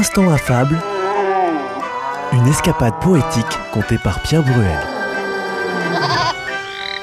instant 0.00 0.30
affable, 0.30 0.78
une 2.32 2.46
escapade 2.46 2.98
poétique 3.02 3.58
contée 3.70 3.98
par 3.98 4.22
Pierre 4.22 4.42
Bruel. 4.42 4.78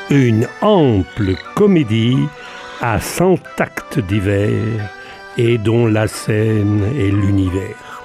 Une 0.09 0.47
ample 0.61 1.35
comédie 1.53 2.17
à 2.81 2.99
cent 2.99 3.35
actes 3.59 3.99
divers 3.99 4.89
et 5.37 5.59
dont 5.59 5.85
la 5.85 6.07
scène 6.07 6.91
est 6.97 7.11
l'univers. 7.11 8.01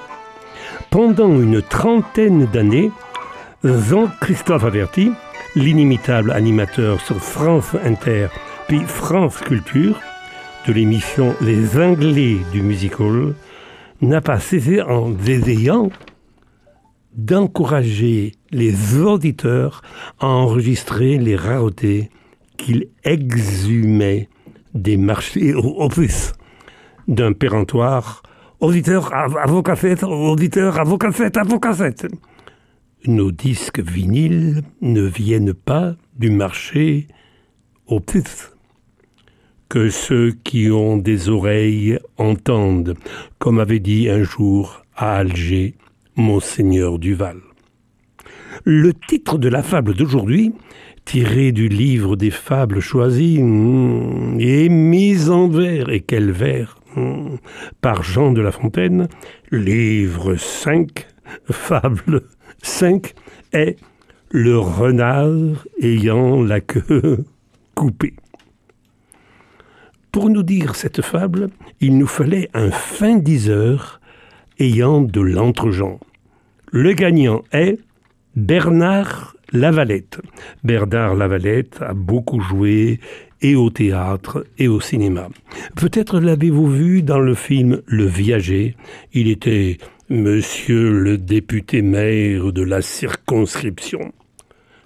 Pendant 0.91 1.41
une 1.41 1.63
trentaine 1.63 2.45
d'années, 2.45 2.91
Jean-Christophe 3.63 4.63
Averti, 4.63 5.11
l'inimitable 5.55 6.31
animateur 6.31 7.01
sur 7.01 7.17
France 7.17 7.75
Inter 7.83 8.27
puis 8.67 8.81
France 8.85 9.37
Culture, 9.39 9.99
de 10.67 10.73
l'émission 10.73 11.33
Les 11.41 11.79
Anglais 11.79 12.37
du 12.51 12.61
musical, 12.61 13.33
n'a 14.07 14.21
pas 14.21 14.39
cessé 14.39 14.81
en 14.81 15.09
désignant 15.09 15.89
d'encourager 17.15 18.33
les 18.51 18.97
auditeurs 18.99 19.81
à 20.19 20.27
enregistrer 20.27 21.17
les 21.17 21.35
raretés 21.35 22.09
qu'il 22.57 22.87
exhumait 23.03 24.29
des 24.73 24.97
marchés 24.97 25.53
opus 25.53 26.33
d'un 27.07 27.33
péremptoire 27.33 28.23
auditeur 28.59 29.13
à, 29.13 29.27
cassettes, 29.61 30.03
auditeur 30.03 30.79
à 30.79 30.83
vos 30.83 30.97
à. 31.59 32.07
Nos 33.05 33.31
disques 33.31 33.81
vinyles 33.81 34.61
ne 34.81 35.01
viennent 35.01 35.53
pas 35.53 35.95
du 36.15 36.29
marché 36.29 37.07
opus 37.87 38.52
que 39.73 39.89
ceux 39.89 40.33
qui 40.43 40.69
ont 40.69 40.97
des 40.97 41.29
oreilles 41.29 41.97
entendent, 42.19 42.93
comme 43.39 43.57
avait 43.57 43.79
dit 43.79 44.07
un 44.07 44.21
jour 44.21 44.85
à 44.95 45.15
Alger 45.15 45.73
Monseigneur 46.15 46.99
Duval. 46.99 47.37
Le 48.65 48.93
titre 48.93 49.39
de 49.39 49.49
la 49.49 49.63
fable 49.63 49.95
d'aujourd'hui, 49.95 50.53
tiré 51.05 51.51
du 51.51 51.69
livre 51.69 52.15
des 52.15 52.29
fables 52.29 52.81
choisies, 52.81 53.41
hmm, 53.41 54.37
est 54.39 54.69
mis 54.69 55.31
en 55.31 55.47
vers, 55.47 55.89
et 55.89 56.01
quel 56.01 56.29
vers, 56.29 56.77
hmm, 56.95 57.37
par 57.81 58.03
Jean 58.03 58.31
de 58.31 58.41
La 58.41 58.51
Fontaine, 58.51 59.07
livre 59.51 60.35
5, 60.35 61.07
fable 61.49 62.21
5, 62.61 63.15
est 63.53 63.77
le 64.29 64.59
renard 64.59 65.65
ayant 65.81 66.43
la 66.43 66.61
queue 66.61 67.25
coupée. 67.73 68.13
Pour 70.13 70.29
nous 70.29 70.43
dire 70.43 70.75
cette 70.75 71.01
fable, 71.01 71.49
il 71.81 71.97
nous 71.97 72.05
fallait 72.05 72.47
un 72.53 72.69
fin 72.69 73.17
diseur 73.17 73.99
ayant 74.59 75.01
de 75.01 75.19
l'entre-gens. 75.19 75.99
Le 76.71 76.93
gagnant 76.93 77.41
est 77.51 77.79
Bernard 78.35 79.35
Lavalette. 79.53 80.21
Bernard 80.63 81.15
Lavalette 81.15 81.81
a 81.81 81.95
beaucoup 81.95 82.39
joué 82.41 82.99
et 83.41 83.55
au 83.55 83.71
théâtre 83.71 84.45
et 84.59 84.67
au 84.67 84.79
cinéma. 84.79 85.29
Peut-être 85.75 86.19
l'avez-vous 86.19 86.69
vu 86.69 87.01
dans 87.01 87.19
le 87.19 87.33
film 87.33 87.81
Le 87.87 88.05
Viager. 88.05 88.75
Il 89.13 89.27
était 89.27 89.79
monsieur 90.09 90.91
le 90.91 91.17
député 91.17 91.81
maire 91.81 92.53
de 92.53 92.61
la 92.61 92.83
circonscription. 92.83 94.13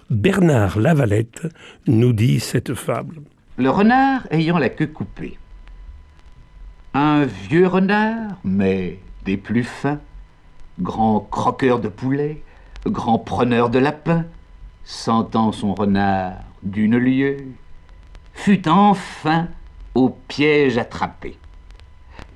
Bernard 0.08 0.78
Lavalette 0.78 1.46
nous 1.86 2.14
dit 2.14 2.40
cette 2.40 2.72
fable 2.72 3.20
le 3.58 3.70
renard 3.70 4.28
ayant 4.30 4.56
la 4.56 4.68
queue 4.68 4.86
coupée. 4.86 5.36
Un 6.94 7.24
vieux 7.24 7.66
renard, 7.66 8.36
mais 8.44 9.00
des 9.24 9.36
plus 9.36 9.64
fins, 9.64 9.98
grand 10.80 11.18
croqueur 11.18 11.80
de 11.80 11.88
poulet, 11.88 12.42
grand 12.86 13.18
preneur 13.18 13.68
de 13.68 13.80
lapin, 13.80 14.24
sentant 14.84 15.50
son 15.50 15.74
renard 15.74 16.34
d'une 16.62 16.96
lieue, 16.96 17.48
fut 18.32 18.68
enfin 18.68 19.48
au 19.96 20.10
piège 20.10 20.78
attrapé. 20.78 21.36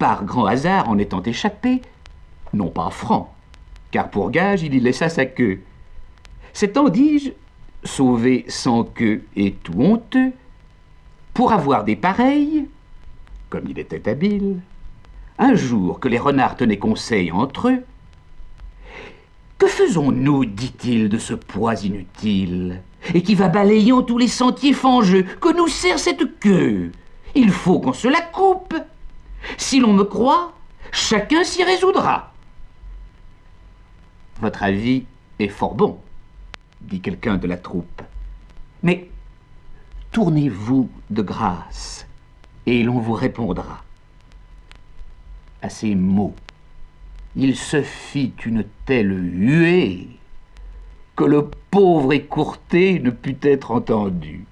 Par 0.00 0.24
grand 0.24 0.46
hasard 0.46 0.88
en 0.88 0.98
étant 0.98 1.22
échappé, 1.22 1.82
non 2.52 2.68
pas 2.68 2.90
franc, 2.90 3.32
car 3.92 4.10
pour 4.10 4.32
gage 4.32 4.64
il 4.64 4.74
y 4.74 4.80
laissa 4.80 5.08
sa 5.08 5.24
queue. 5.24 5.62
S'étant, 6.52 6.88
dis-je, 6.88 7.30
sauvé 7.84 8.44
sans 8.48 8.82
queue 8.82 9.24
et 9.36 9.52
tout 9.52 9.80
honteux, 9.80 10.32
pour 11.34 11.52
avoir 11.52 11.84
des 11.84 11.96
pareils, 11.96 12.68
comme 13.50 13.64
il 13.68 13.78
était 13.78 14.08
habile, 14.08 14.60
un 15.38 15.54
jour 15.54 16.00
que 16.00 16.08
les 16.08 16.18
renards 16.18 16.56
tenaient 16.56 16.78
conseil 16.78 17.32
entre 17.32 17.68
eux, 17.68 17.84
Que 19.62 19.68
faisons-nous, 19.68 20.44
dit-il, 20.44 21.08
de 21.08 21.18
ce 21.18 21.34
poids 21.34 21.76
inutile, 21.84 22.82
et 23.14 23.22
qui 23.22 23.36
va 23.36 23.46
balayant 23.46 24.02
tous 24.02 24.18
les 24.18 24.26
sentiers 24.26 24.72
fangeux, 24.72 25.22
que 25.22 25.56
nous 25.56 25.68
sert 25.68 26.00
cette 26.00 26.40
queue? 26.40 26.90
Il 27.36 27.52
faut 27.52 27.78
qu'on 27.78 27.92
se 27.92 28.08
la 28.08 28.22
coupe. 28.22 28.74
Si 29.56 29.78
l'on 29.78 29.92
me 29.92 30.02
croit, 30.02 30.52
chacun 30.90 31.44
s'y 31.44 31.62
résoudra. 31.62 32.32
Votre 34.40 34.64
avis 34.64 35.04
est 35.38 35.46
fort 35.46 35.76
bon, 35.76 36.00
dit 36.80 37.00
quelqu'un 37.00 37.36
de 37.36 37.46
la 37.46 37.56
troupe. 37.56 38.02
Mais 38.82 39.11
Tournez-vous 40.12 40.90
de 41.08 41.22
grâce, 41.22 42.06
et 42.66 42.82
l'on 42.82 42.98
vous 42.98 43.14
répondra. 43.14 43.82
À 45.62 45.70
ces 45.70 45.94
mots, 45.94 46.34
il 47.34 47.56
se 47.56 47.80
fit 47.80 48.34
une 48.44 48.62
telle 48.84 49.10
huée 49.10 50.08
que 51.16 51.24
le 51.24 51.48
pauvre 51.70 52.12
écourté 52.12 53.00
ne 53.00 53.08
put 53.08 53.38
être 53.40 53.70
entendu. 53.70 54.44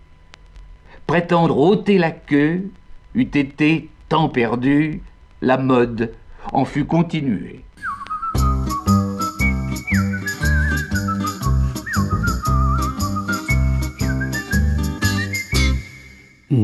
Prétendre 1.06 1.58
ôter 1.58 1.98
la 1.98 2.10
queue 2.10 2.70
eût 3.14 3.28
été 3.34 3.90
temps 4.08 4.30
perdu, 4.30 5.02
la 5.42 5.58
mode 5.58 6.14
en 6.54 6.64
fut 6.64 6.86
continuée. 6.86 7.60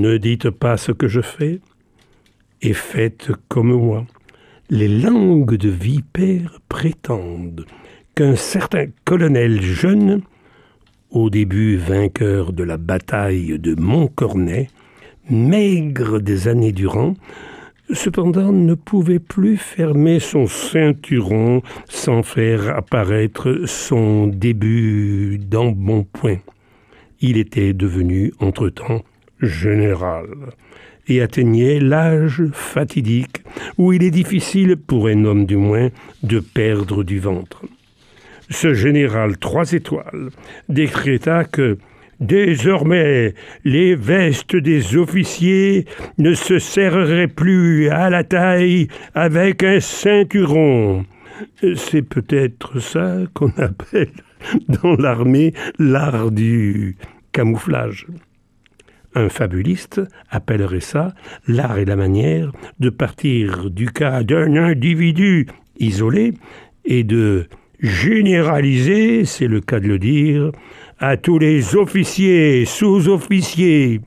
Ne 0.07 0.19
dites 0.19 0.51
pas 0.51 0.77
ce 0.77 0.93
que 0.93 1.09
je 1.09 1.21
fais, 1.21 1.59
et 2.63 2.75
faites 2.75 3.33
comme 3.49 3.73
moi. 3.73 4.07
Les 4.71 4.87
langues 4.87 5.57
de 5.57 5.69
vipères 5.69 6.61
prétendent 6.69 7.67
qu'un 8.15 8.37
certain 8.37 8.87
colonel 9.05 9.61
jeune, 9.61 10.23
au 11.11 11.29
début 11.29 11.77
vainqueur 11.77 12.53
de 12.53 12.63
la 12.63 12.77
bataille 12.77 13.59
de 13.59 13.75
Montcornet, 13.75 14.69
maigre 15.29 16.21
des 16.21 16.47
années 16.47 16.71
durant, 16.71 17.15
cependant 17.93 18.53
ne 18.53 18.75
pouvait 18.75 19.19
plus 19.19 19.57
fermer 19.57 20.21
son 20.21 20.47
ceinturon 20.47 21.63
sans 21.89 22.23
faire 22.23 22.77
apparaître 22.77 23.63
son 23.67 24.29
début 24.29 25.41
d'embonpoint. 25.41 26.39
Il 27.21 27.39
était 27.39 27.73
devenu 27.73 28.33
entre-temps 28.39 29.03
général 29.41 30.27
et 31.09 31.21
atteignait 31.21 31.79
l'âge 31.79 32.43
fatidique 32.53 33.43
où 33.79 33.93
il 33.93 34.03
est 34.03 34.11
difficile 34.11 34.77
pour 34.77 35.07
un 35.07 35.25
homme 35.25 35.47
du 35.47 35.57
moins 35.57 35.89
de 36.23 36.41
perdre 36.41 37.05
du 37.05 37.21
ventre. 37.21 37.65
Ce 38.51 38.75
général 38.75 39.39
trois 39.39 39.73
étoiles 39.73 40.31
décréta 40.69 41.45
que 41.45 41.79
Désormais, 42.21 43.35
les 43.65 43.95
vestes 43.95 44.57
des 44.57 44.97
officiers 44.97 45.85
ne 46.17 46.33
se 46.33 46.59
serreraient 46.59 47.29
plus 47.29 47.91
à 47.91 48.09
la 48.09 48.25
taille 48.25 48.89
avec 49.15 49.63
un 49.63 49.81
ceinturon. 49.81 51.05
C'est 51.75 52.03
peut-être 52.03 52.81
ça 52.81 53.19
qu'on 53.35 53.51
appelle 53.59 54.13
dans 54.69 54.95
l'armée 54.97 55.53
l'art 55.79 56.31
du 56.31 56.97
camouflage. 57.33 58.07
Un 59.17 59.31
fabuliste 59.31 60.03
appellerait 60.29 60.81
ça 60.81 61.15
l'art 61.49 61.79
et 61.79 61.87
la 61.87 61.97
manière 61.97 62.53
de 62.81 62.91
partir 62.91 63.71
du 63.71 63.87
cas 63.87 64.23
d'un 64.23 64.57
individu 64.57 65.47
isolé 65.79 66.35
et 66.85 67.03
de 67.03 67.47
généraliser, 67.81 69.25
c'est 69.25 69.47
le 69.47 69.63
cas 69.63 69.81
de 69.81 69.89
le 69.89 69.99
dire, 69.99 70.53
à 70.99 71.17
tous 71.17 71.39
les 71.39 71.77
officiers, 71.77 72.67
sous-officiers. 72.67 74.03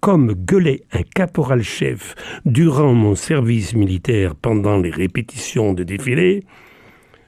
Comme 0.00 0.32
gueulait 0.32 0.82
un 0.92 1.02
caporal-chef 1.14 2.16
durant 2.44 2.94
mon 2.94 3.14
service 3.14 3.72
militaire 3.72 4.34
pendant 4.34 4.78
les 4.78 4.90
répétitions 4.90 5.74
de 5.74 5.84
défilé, 5.84 6.42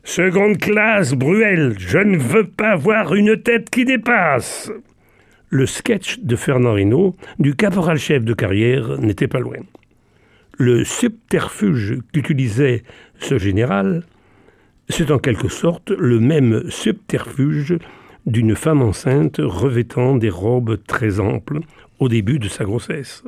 Seconde 0.03 0.59
classe, 0.59 1.15
Bruel, 1.15 1.77
je 1.79 1.99
ne 1.99 2.19
veux 2.19 2.49
pas 2.49 2.75
voir 2.75 3.15
une 3.15 3.41
tête 3.41 3.71
qui 3.71 3.85
dépasse 3.85 4.71
le 5.55 5.67
sketch 5.67 6.19
de 6.19 6.35
Fernand 6.35 6.73
Rinaud, 6.73 7.15
du 7.39 7.55
caporal-chef 7.55 8.25
de 8.25 8.35
carrière, 8.35 8.99
n'était 8.99 9.29
pas 9.29 9.39
loin. 9.39 9.59
Le 10.59 10.83
subterfuge 10.83 12.01
qu'utilisait 12.13 12.83
ce 13.21 13.39
général, 13.39 14.03
c'est 14.89 15.13
en 15.13 15.21
quelque 15.21 15.47
sorte 15.47 15.93
le 15.93 16.19
même 16.19 16.69
subterfuge 16.71 17.79
d'une 18.27 18.57
femme 18.57 18.83
enceinte 18.83 19.37
revêtant 19.39 20.17
des 20.17 20.29
robes 20.29 20.77
très 20.89 21.21
amples 21.21 21.61
au 22.01 22.09
début 22.09 22.41
de 22.41 22.49
sa 22.49 22.65
grossesse. 22.65 23.23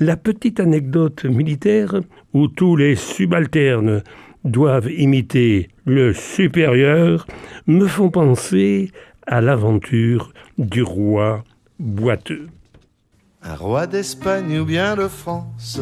La 0.00 0.16
petite 0.16 0.58
anecdote 0.58 1.26
militaire 1.26 2.00
où 2.32 2.48
tous 2.48 2.76
les 2.76 2.96
subalternes 2.96 4.02
doivent 4.44 4.90
imiter 4.90 5.68
le 5.84 6.14
supérieur 6.14 7.26
me 7.66 7.86
font 7.86 8.08
penser 8.08 8.90
à 9.26 9.42
l'aventure 9.42 10.32
du 10.58 10.82
roi 10.82 11.44
boiteux. 11.78 12.48
Un 13.42 13.54
roi 13.54 13.86
d'Espagne 13.86 14.58
ou 14.58 14.64
bien 14.64 14.96
de 14.96 15.06
France, 15.06 15.80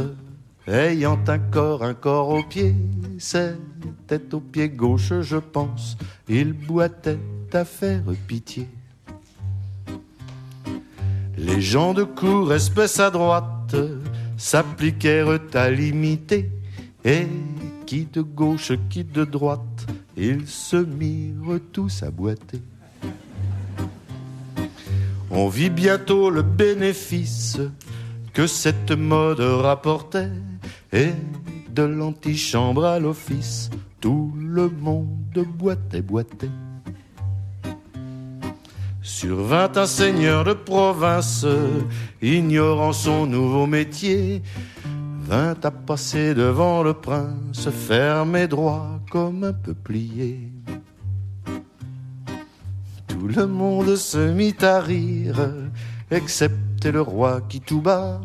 ayant 0.66 1.20
un 1.28 1.38
corps, 1.38 1.84
un 1.84 1.94
corps 1.94 2.30
au 2.30 2.42
pied, 2.42 2.74
c'était 3.18 4.34
au 4.34 4.40
pied 4.40 4.68
gauche, 4.68 5.12
je 5.20 5.36
pense, 5.36 5.96
il 6.28 6.52
boitait 6.52 7.18
à 7.52 7.64
faire 7.64 8.02
pitié. 8.26 8.68
Les 11.38 11.60
gens 11.60 11.94
de 11.94 12.02
cour, 12.04 12.52
espèce 12.52 12.98
à 12.98 13.10
droite, 13.10 13.76
s'appliquèrent 14.36 15.38
à 15.54 15.70
l'imiter, 15.70 16.50
et 17.04 17.26
qui 17.86 18.06
de 18.06 18.22
gauche, 18.22 18.72
qui 18.90 19.04
de 19.04 19.24
droite, 19.24 19.86
ils 20.16 20.46
se 20.48 20.76
mirent 20.76 21.60
tous 21.72 22.02
à 22.02 22.10
boiter. 22.10 22.60
On 25.36 25.48
vit 25.48 25.70
bientôt 25.70 26.30
le 26.30 26.42
bénéfice 26.42 27.58
que 28.32 28.46
cette 28.46 28.92
mode 28.92 29.40
rapportait, 29.40 30.30
et 30.92 31.10
de 31.70 31.82
l'antichambre 31.82 32.84
à 32.84 33.00
l'office, 33.00 33.68
tout 34.00 34.32
le 34.38 34.68
monde 34.68 35.44
boitait, 35.58 36.02
boitait. 36.02 36.50
Sur 39.02 39.42
vingt 39.42 39.76
un 39.76 39.86
seigneur 39.86 40.44
de 40.44 40.52
province, 40.52 41.44
ignorant 42.22 42.92
son 42.92 43.26
nouveau 43.26 43.66
métier, 43.66 44.40
vint 45.26 45.56
à 45.64 45.70
passer 45.72 46.34
devant 46.34 46.84
le 46.84 46.94
prince, 46.94 47.68
ferme 47.70 48.36
et 48.36 48.46
droit 48.46 49.00
comme 49.10 49.42
un 49.42 49.52
peuplier. 49.52 50.53
Tout 53.24 53.40
le 53.40 53.46
monde 53.46 53.96
se 53.96 54.18
mit 54.18 54.54
à 54.60 54.80
rire, 54.80 55.48
excepté 56.10 56.92
le 56.92 57.00
roi 57.00 57.40
qui 57.48 57.58
tout 57.58 57.80
bas 57.80 58.20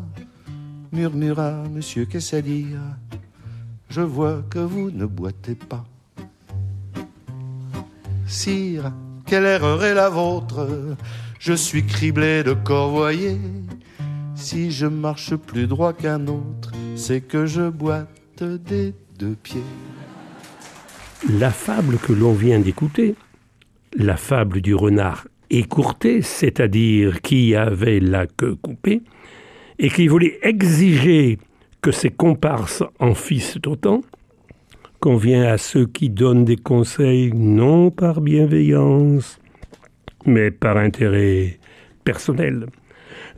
murmura 0.92 1.64
Monsieur, 1.72 2.04
qu'est-ce 2.04 2.36
à 2.36 2.42
dire? 2.42 2.80
Je 3.88 4.02
vois 4.02 4.42
que 4.50 4.58
vous 4.58 4.90
ne 4.90 5.06
boitez 5.06 5.54
pas. 5.54 5.86
Sire, 8.26 8.92
quelle 9.24 9.46
erreur 9.46 9.82
est 9.84 9.94
la 9.94 10.10
vôtre? 10.10 10.68
Je 11.38 11.54
suis 11.54 11.86
criblé 11.86 12.42
de 12.42 12.52
corvoyer. 12.52 13.40
Si 14.34 14.70
je 14.70 14.84
marche 14.84 15.34
plus 15.34 15.66
droit 15.66 15.94
qu'un 15.94 16.26
autre, 16.26 16.72
c'est 16.94 17.22
que 17.22 17.46
je 17.46 17.70
boite 17.70 18.42
des 18.42 18.94
deux 19.18 19.36
pieds. 19.42 19.64
La 21.38 21.50
fable 21.50 21.96
que 21.96 22.12
l'on 22.12 22.34
vient 22.34 22.60
d'écouter, 22.60 23.14
la 23.94 24.16
fable 24.16 24.60
du 24.60 24.74
renard 24.74 25.26
écourté, 25.50 26.22
c'est-à-dire 26.22 27.20
qui 27.22 27.54
avait 27.54 28.00
la 28.00 28.26
queue 28.26 28.54
coupée, 28.54 29.02
et 29.78 29.88
qui 29.88 30.08
voulait 30.08 30.38
exiger 30.42 31.38
que 31.82 31.90
ses 31.90 32.10
comparses 32.10 32.82
en 32.98 33.14
fissent 33.14 33.58
autant, 33.66 34.02
convient 35.00 35.44
à 35.44 35.58
ceux 35.58 35.86
qui 35.86 36.10
donnent 36.10 36.44
des 36.44 36.56
conseils 36.56 37.32
non 37.34 37.90
par 37.90 38.20
bienveillance, 38.20 39.38
mais 40.26 40.50
par 40.50 40.76
intérêt 40.76 41.58
personnel. 42.04 42.66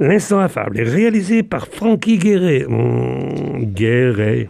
L'instant 0.01 0.41
affable 0.41 0.81
est 0.81 0.89
réalisé 0.89 1.43
par 1.43 1.69
Francky 1.69 2.19
Guéret. 2.19 2.67
Mmh, 2.69 3.65
Guéret. 3.67 4.49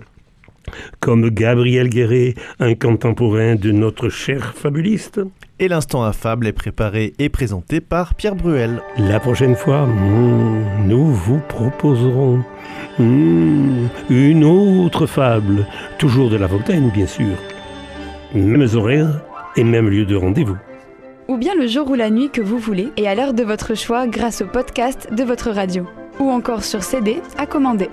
Comme 1.01 1.29
Gabriel 1.31 1.89
Guéret, 1.89 2.35
un 2.61 2.75
contemporain 2.75 3.57
de 3.57 3.73
notre 3.73 4.09
cher 4.09 4.55
fabuliste. 4.55 5.21
Et 5.59 5.69
l'instant 5.69 6.03
affable 6.03 6.47
est 6.47 6.53
préparé 6.53 7.13
et 7.19 7.29
présenté 7.29 7.81
par 7.81 8.15
Pierre 8.15 8.35
Bruel. 8.35 8.83
La 8.99 9.21
prochaine 9.21 9.55
fois, 9.55 9.87
nous 9.87 11.13
vous 11.13 11.41
proposerons 11.49 12.43
mmh, 12.99 13.87
une 14.11 14.45
autre 14.45 15.07
fable, 15.07 15.67
toujours 15.99 16.31
de 16.31 16.37
La 16.37 16.49
Fontaine, 16.49 16.91
bien 16.91 17.07
sûr. 17.07 17.37
Mêmes 18.35 18.69
horaires 18.75 19.23
et 19.57 19.65
même 19.65 19.89
lieu 19.89 20.05
de 20.05 20.17
rendez-vous 20.17 20.57
ou 21.29 21.39
bien 21.39 21.55
le 21.55 21.67
jour 21.67 21.89
ou 21.91 21.95
la 21.95 22.11
nuit 22.11 22.31
que 22.31 22.43
vous 22.43 22.59
voulez 22.59 22.93
et 22.97 23.09
à 23.09 23.15
l'heure 23.15 23.33
de 23.33 23.43
votre 23.43 23.75
choix 23.75 24.07
grâce 24.07 24.43
au 24.43 24.47
podcast 24.47 25.09
de 25.13 25.25
votre 25.25 25.51
radio, 25.51 25.87
ou 26.19 26.31
encore 26.31 26.63
sur 26.63 26.83
CD 26.83 27.23
à 27.39 27.47
commander. 27.47 27.89